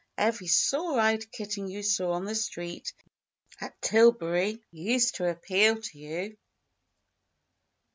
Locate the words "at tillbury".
3.59-4.63